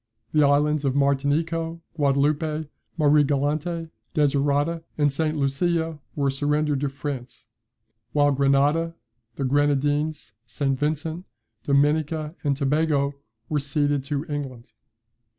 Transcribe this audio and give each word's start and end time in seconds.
The 0.31 0.41
islands 0.41 0.83
of 0.83 0.95
Martinico, 0.95 1.79
Guadaloupe, 1.95 2.67
Mariegalante, 2.97 3.89
Desirada, 4.15 4.81
and 4.97 5.13
St. 5.13 5.37
Lucia, 5.37 5.99
were 6.15 6.31
surrendered 6.31 6.79
to 6.79 6.89
France; 6.89 7.45
while 8.11 8.31
Grenada, 8.31 8.95
the 9.35 9.43
Grenadines, 9.45 10.33
St. 10.47 10.79
Vincent, 10.79 11.25
Dominica, 11.63 12.33
and 12.43 12.57
Tobago, 12.57 13.13
were 13.47 13.59
ceded 13.59 14.03
to 14.05 14.25
England. 14.25 14.71